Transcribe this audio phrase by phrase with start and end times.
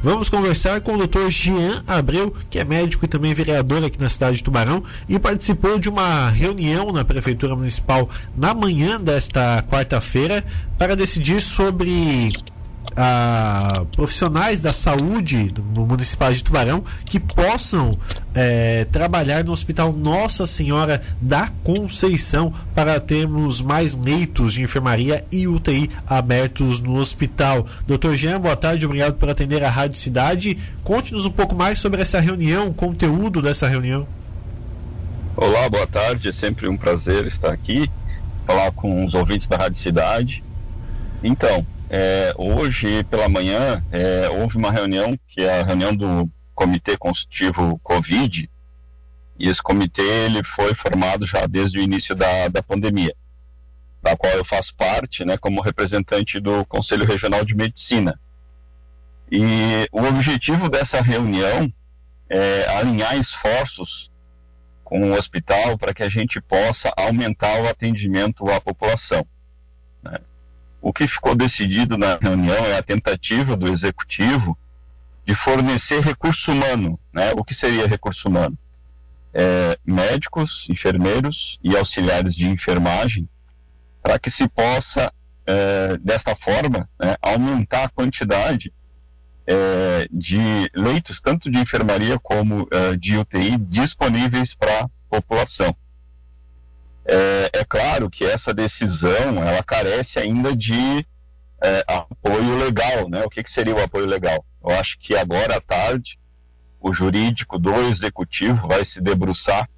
[0.00, 1.28] Vamos conversar com o Dr.
[1.28, 5.76] Jean Abreu, que é médico e também vereador aqui na cidade de Tubarão e participou
[5.76, 10.44] de uma reunião na Prefeitura Municipal na manhã desta quarta-feira
[10.78, 12.32] para decidir sobre
[12.96, 17.90] a profissionais da saúde no municipal de Tubarão que possam
[18.34, 25.46] é, trabalhar no Hospital Nossa Senhora da Conceição para termos mais leitos de enfermaria e
[25.46, 27.66] UTI abertos no hospital.
[27.86, 30.58] Doutor Jean, boa tarde, obrigado por atender a Rádio Cidade.
[30.84, 34.06] Conte-nos um pouco mais sobre essa reunião, conteúdo dessa reunião.
[35.36, 37.88] Olá, boa tarde, é sempre um prazer estar aqui,
[38.44, 40.42] falar com os ouvintes da Rádio Cidade.
[41.22, 46.96] Então, é, hoje pela manhã é, houve uma reunião que é a reunião do Comitê
[46.96, 48.48] Consultivo Covid
[49.38, 53.14] e esse comitê ele foi formado já desde o início da, da pandemia,
[54.02, 58.18] da qual eu faço parte, né, como representante do Conselho Regional de Medicina.
[59.30, 61.72] E o objetivo dessa reunião
[62.28, 64.10] é alinhar esforços
[64.82, 69.24] com o hospital para que a gente possa aumentar o atendimento à população.
[70.02, 70.18] Né?
[70.98, 74.58] Que ficou decidido na reunião é a tentativa do executivo
[75.24, 76.98] de fornecer recurso humano.
[77.12, 77.30] Né?
[77.36, 78.58] O que seria recurso humano?
[79.32, 83.28] É, médicos, enfermeiros e auxiliares de enfermagem,
[84.02, 85.12] para que se possa,
[85.46, 88.72] é, desta forma, né, aumentar a quantidade
[89.46, 95.76] é, de leitos, tanto de enfermaria como é, de UTI, disponíveis para a população.
[97.10, 101.06] É, é, claro que essa decisão ela carece ainda de
[101.62, 103.24] é, apoio legal, né?
[103.24, 104.44] O que, que seria o apoio legal?
[104.62, 106.18] Eu acho que agora à tarde
[106.78, 109.68] o jurídico do executivo vai se debruçar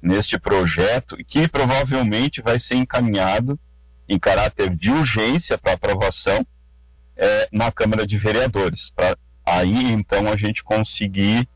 [0.00, 3.58] neste projeto que provavelmente vai ser encaminhado
[4.08, 6.46] em caráter de urgência para aprovação
[7.16, 11.48] é, na Câmara de Vereadores, para aí então a gente conseguir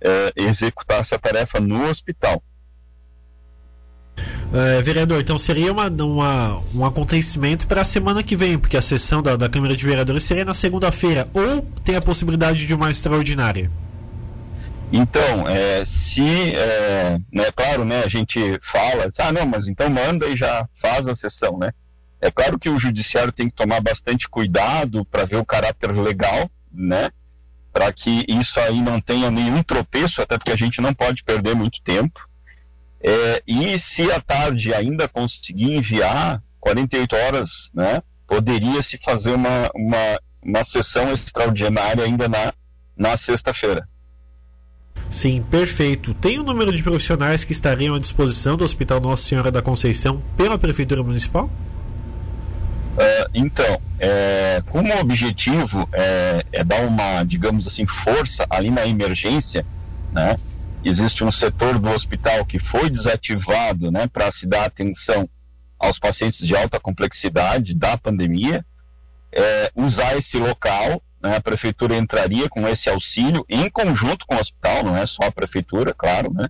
[0.00, 2.42] é, executar essa tarefa no hospital.
[4.52, 8.82] É, vereador, então seria uma, uma um acontecimento para a semana que vem, porque a
[8.82, 12.90] sessão da, da Câmara de Vereadores seria na segunda-feira, ou tem a possibilidade de uma
[12.90, 13.70] extraordinária?
[14.92, 20.28] Então, é, se, é, né, claro, né, a gente fala, ah, não, mas então manda
[20.28, 21.70] e já faz a sessão, né?
[22.20, 26.48] É claro que o judiciário tem que tomar bastante cuidado para ver o caráter legal,
[26.70, 27.08] né?
[27.72, 31.54] Para que isso aí não tenha nenhum tropeço, até porque a gente não pode perder
[31.54, 32.20] muito tempo.
[33.02, 39.70] É, e se à tarde ainda conseguir enviar 48 horas, né, poderia se fazer uma,
[39.74, 42.52] uma, uma sessão extraordinária ainda na,
[42.96, 43.88] na sexta-feira.
[45.10, 46.14] Sim, perfeito.
[46.14, 49.60] Tem o um número de profissionais que estariam à disposição do Hospital Nossa Senhora da
[49.60, 51.50] Conceição pela Prefeitura Municipal?
[52.94, 59.66] Uh, então, é, como objetivo é, é, dar uma, digamos assim, força ali na emergência,
[60.12, 60.36] né?
[60.84, 65.28] Existe um setor do hospital que foi desativado né, para se dar atenção
[65.78, 68.64] aos pacientes de alta complexidade da pandemia,
[69.32, 74.40] é, usar esse local, né, a prefeitura entraria com esse auxílio em conjunto com o
[74.40, 76.48] hospital, não é só a prefeitura, claro, né?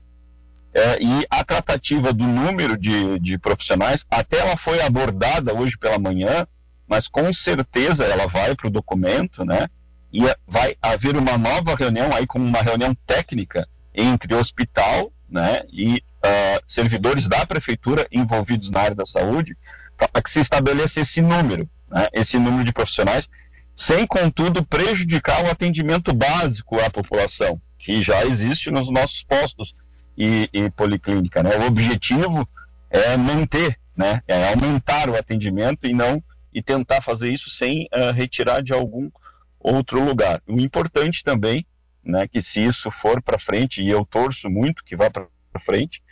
[0.75, 5.99] É, e a tratativa do número de, de profissionais, até ela foi abordada hoje pela
[5.99, 6.47] manhã,
[6.89, 9.69] mas com certeza ela vai para o documento, né?
[10.11, 15.95] E vai haver uma nova reunião aí com uma reunião técnica entre hospital né, e
[15.95, 19.57] uh, servidores da prefeitura envolvidos na área da saúde
[19.97, 23.29] para que se estabeleça esse número, né, esse número de profissionais,
[23.75, 29.75] sem, contudo, prejudicar o atendimento básico à população, que já existe nos nossos postos
[30.17, 31.43] e, e policlínica.
[31.43, 31.51] Né?
[31.57, 32.47] O objetivo
[32.91, 36.23] é manter, né, é aumentar o atendimento e não
[36.53, 39.11] e tentar fazer isso sem uh, retirar de algum
[39.59, 40.43] outro lugar.
[40.47, 41.65] O importante também
[42.05, 45.27] né, que se isso for para frente, e eu torço muito que vá para
[45.65, 46.03] frente,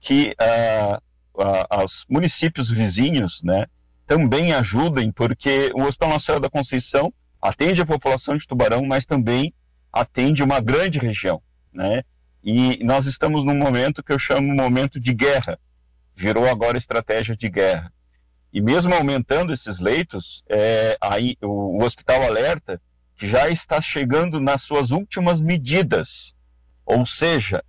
[0.00, 0.96] que uh,
[1.42, 3.66] uh, os municípios vizinhos né,
[4.06, 9.52] também ajudem, porque o Hospital Nacional da Conceição atende a população de Tubarão, mas também
[9.92, 11.42] atende uma grande região.
[11.72, 12.02] Né?
[12.42, 15.58] E nós estamos num momento que eu chamo momento de guerra,
[16.14, 17.92] virou agora estratégia de guerra.
[18.52, 22.80] E mesmo aumentando esses leitos, é, aí o, o hospital alerta
[23.16, 26.34] já está chegando nas suas últimas medidas.
[26.84, 27.64] Ou seja,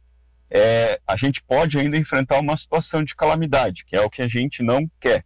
[0.50, 4.28] é, a gente pode ainda enfrentar uma situação de calamidade, que é o que a
[4.28, 5.26] gente não quer.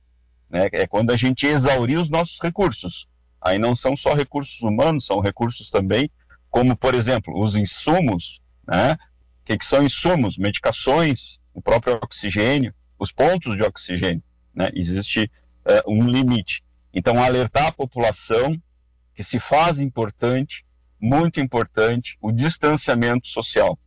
[0.50, 0.68] Né?
[0.74, 3.08] É quando a gente exaurir os nossos recursos.
[3.42, 6.10] Aí não são só recursos humanos, são recursos também,
[6.50, 8.40] como, por exemplo, os insumos.
[8.68, 8.94] Né?
[8.94, 10.38] O que, que são insumos?
[10.38, 14.24] Medicações, o próprio oxigênio, os pontos de oxigênio.
[14.54, 14.70] Né?
[14.74, 15.32] Existe
[15.66, 16.64] uh, um limite.
[16.94, 18.62] Então, alertar a população
[19.22, 20.66] que se faz importante
[21.00, 23.78] muito importante o distanciamento social.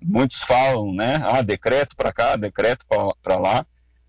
[0.00, 1.20] Muitos falam, né?
[1.24, 2.86] Ah, decreto para cá, decreto
[3.20, 3.66] para lá,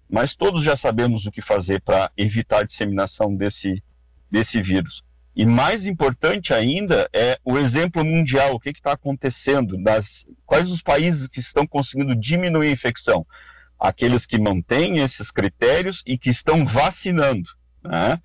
[0.07, 3.83] mas todos já sabemos o que fazer para evitar a disseminação desse,
[4.29, 5.03] desse vírus.
[5.35, 10.83] E mais importante ainda é o exemplo mundial, o que está acontecendo, das, quais os
[10.83, 13.25] países que estão conseguindo diminuir a infecção.
[13.79, 17.49] Aqueles que mantêm esses critérios e que estão vacinando.
[17.83, 18.19] Né?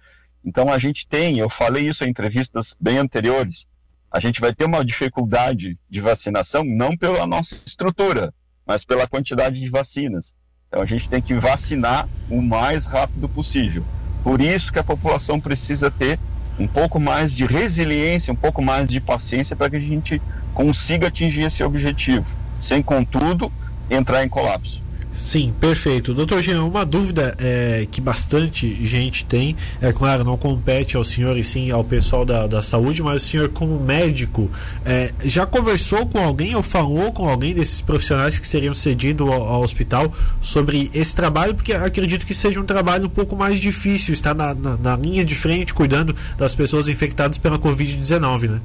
[0.44, 3.66] Então a gente tem, eu falei isso em entrevistas bem anteriores,
[4.10, 8.32] a gente vai ter uma dificuldade de vacinação não pela nossa estrutura,
[8.66, 10.34] mas pela quantidade de vacinas.
[10.68, 13.84] Então a gente tem que vacinar o mais rápido possível.
[14.22, 16.18] Por isso que a população precisa ter
[16.58, 20.20] um pouco mais de resiliência, um pouco mais de paciência para que a gente
[20.54, 22.26] consiga atingir esse objetivo,
[22.60, 23.52] sem, contudo,
[23.90, 24.82] entrar em colapso.
[25.28, 26.14] Sim, perfeito.
[26.14, 31.36] Doutor Jean, uma dúvida é, que bastante gente tem, é claro, não compete ao senhor
[31.36, 34.50] e sim ao pessoal da, da saúde, mas o senhor, como médico,
[34.86, 39.42] é, já conversou com alguém ou falou com alguém desses profissionais que seriam cedidos ao,
[39.42, 40.10] ao, hospital
[40.40, 41.54] sobre esse trabalho?
[41.54, 45.24] Porque acredito que seja um trabalho um pouco mais difícil estar na, na, na linha
[45.26, 48.60] de frente cuidando das pessoas infectadas pela Covid-19, né?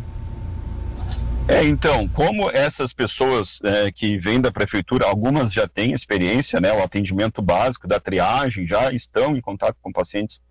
[1.45, 6.71] É, então, como essas pessoas é, que vêm da prefeitura, algumas já têm experiência, né,
[6.71, 10.41] o atendimento básico da triagem, já estão em contato com pacientes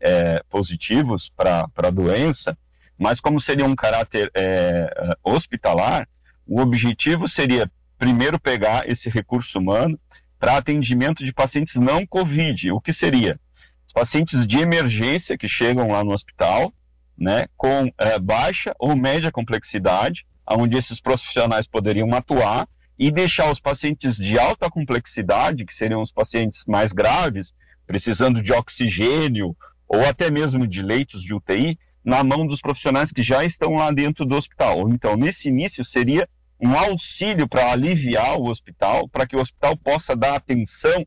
[0.00, 2.58] é, positivos para a doença,
[2.98, 6.08] mas como seria um caráter é, hospitalar,
[6.44, 9.98] o objetivo seria primeiro pegar esse recurso humano
[10.36, 13.38] para atendimento de pacientes não Covid, o que seria?
[13.86, 16.72] Os pacientes de emergência que chegam lá no hospital,
[17.16, 22.68] né, com é, baixa ou média complexidade, onde esses profissionais poderiam atuar
[22.98, 27.54] e deixar os pacientes de alta complexidade, que seriam os pacientes mais graves,
[27.86, 29.56] precisando de oxigênio
[29.88, 33.90] ou até mesmo de leitos de UTI, na mão dos profissionais que já estão lá
[33.90, 34.88] dentro do hospital.
[34.88, 36.28] Então, nesse início, seria
[36.60, 41.06] um auxílio para aliviar o hospital, para que o hospital possa dar atenção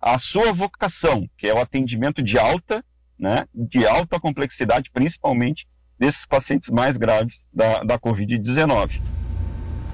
[0.00, 2.84] à sua vocação, que é o atendimento de alta,
[3.18, 5.66] né, de alta complexidade, principalmente
[6.00, 9.02] desses pacientes mais graves da, da Covid-19.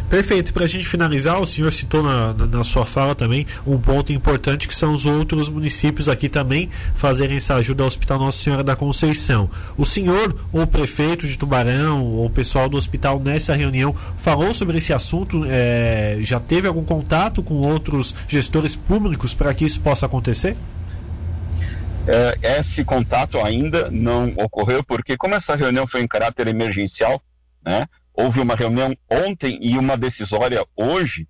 [0.09, 0.53] Perfeito.
[0.53, 4.69] Para a gente finalizar, o senhor citou na, na, sua fala também um ponto importante
[4.69, 8.77] que são os outros municípios aqui também fazerem essa ajuda ao Hospital Nossa Senhora da
[8.77, 9.51] Conceição.
[9.77, 14.55] O senhor, ou o prefeito de Tubarão, ou o pessoal do hospital nessa reunião, falou
[14.55, 15.45] sobre esse assunto?
[15.49, 20.57] É, já teve algum contato com outros gestores públicos para que isso possa acontecer?
[22.09, 27.21] É, esse contato ainda não ocorreu, porque como essa reunião foi em caráter emergencial,
[27.65, 27.83] né,
[28.15, 31.27] houve uma reunião ontem e uma decisória hoje,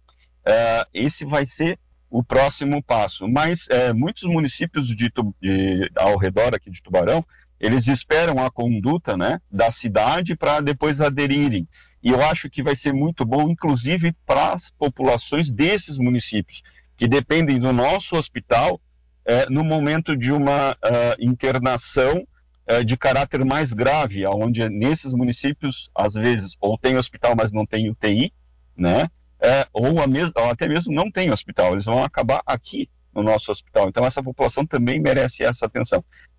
[0.47, 1.79] é, esse vai ser
[2.11, 3.27] o próximo passo.
[3.27, 7.25] Mas é, muitos municípios de, de, ao redor aqui de Tubarão,
[7.59, 11.67] eles esperam a conduta né, da cidade para depois aderirem.
[12.03, 16.63] E eu acho que vai ser muito bom, inclusive para as populações desses municípios,
[16.97, 18.81] que dependem do nosso hospital
[19.27, 22.25] é, no momento de uma uh, internação
[22.71, 27.67] uh, de caráter mais grave, onde nesses municípios, às vezes, ou tem hospital, mas não
[27.67, 28.33] tem UTI,
[28.77, 29.11] né?
[29.39, 33.89] É, ou, ou até mesmo não tem hospital, eles vão acabar aqui no nosso hospital.
[33.89, 35.99] Então, essa população também merece essa atenção.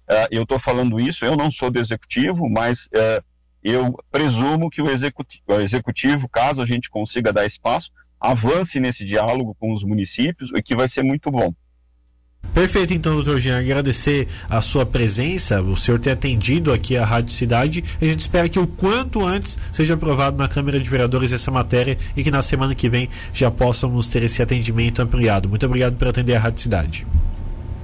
[0.09, 2.87] Uh, eu estou falando isso, eu não sou do executivo, mas
[3.61, 9.55] eu presumo que o o executivo, caso a gente consiga dar espaço, avance nesse diálogo
[9.59, 11.53] com os municípios, o que vai ser muito bom.
[12.53, 13.59] Perfeito, então, doutor Jean.
[13.59, 17.83] Agradecer a sua presença, o senhor ter atendido aqui a Rádio Cidade.
[18.01, 21.97] A gente espera que o quanto antes seja aprovado na Câmara de Vereadores essa matéria
[22.15, 25.47] e que na semana que vem já possamos ter esse atendimento ampliado.
[25.47, 27.07] Muito obrigado por atender a Rádio Cidade.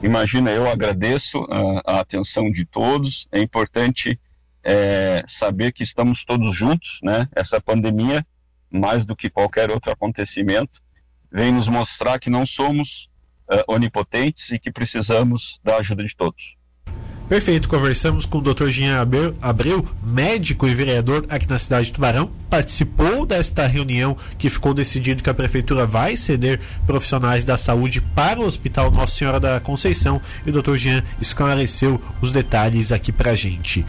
[0.01, 3.27] Imagina, eu agradeço a, a atenção de todos.
[3.31, 4.19] É importante
[4.63, 7.27] é, saber que estamos todos juntos, né?
[7.35, 8.25] Essa pandemia,
[8.71, 10.81] mais do que qualquer outro acontecimento,
[11.31, 13.09] vem nos mostrar que não somos
[13.53, 16.55] uh, onipotentes e que precisamos da ajuda de todos.
[17.29, 18.67] Perfeito, conversamos com o Dr.
[18.67, 19.01] Jean
[19.41, 22.29] Abreu, médico e vereador aqui na cidade de Tubarão.
[22.49, 28.41] Participou desta reunião que ficou decidido que a prefeitura vai ceder profissionais da saúde para
[28.41, 30.75] o Hospital Nossa Senhora da Conceição e o Dr.
[30.75, 33.81] Jean esclareceu os detalhes aqui pra gente.